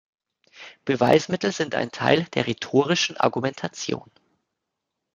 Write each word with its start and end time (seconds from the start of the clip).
Beweismittel 0.83 1.51
sind 1.51 1.75
ein 1.75 1.91
Teil 1.91 2.23
der 2.33 2.47
rhetorischen 2.47 3.17
Argumentation. 3.17 4.09